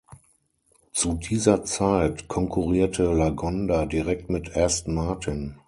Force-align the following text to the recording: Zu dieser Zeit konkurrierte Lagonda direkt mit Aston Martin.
Zu 0.93 1.13
dieser 1.13 1.63
Zeit 1.63 2.27
konkurrierte 2.27 3.13
Lagonda 3.13 3.85
direkt 3.85 4.31
mit 4.31 4.57
Aston 4.57 4.95
Martin. 4.95 5.57